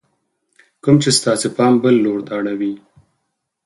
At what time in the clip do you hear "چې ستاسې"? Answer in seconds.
1.03-1.47